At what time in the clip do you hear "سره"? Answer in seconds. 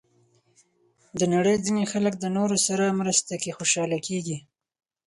2.67-2.97